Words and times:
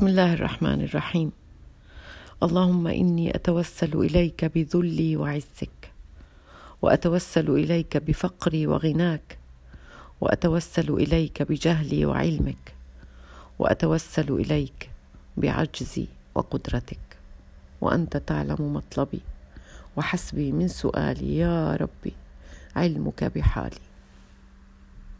بسم 0.00 0.08
الله 0.08 0.32
الرحمن 0.34 0.80
الرحيم. 0.80 1.32
اللهم 2.42 2.86
إني 2.86 3.36
أتوسل 3.36 3.98
إليك 3.98 4.44
بذلي 4.44 5.16
وعزك 5.16 5.92
وأتوسل 6.82 7.50
إليك 7.50 7.96
بفقري 7.96 8.66
وغناك 8.66 9.38
وأتوسل 10.20 10.94
إليك 10.94 11.42
بجهلي 11.42 12.06
وعلمك 12.06 12.74
وأتوسل 13.58 14.32
إليك 14.32 14.90
بعجزي 15.36 16.06
وقدرتك 16.34 17.18
وأنت 17.80 18.16
تعلم 18.16 18.74
مطلبي 18.74 19.20
وحسبي 19.96 20.52
من 20.52 20.68
سؤالي 20.68 21.36
يا 21.36 21.76
ربي 21.76 22.12
علمك 22.76 23.24
بحالي. 23.24 23.89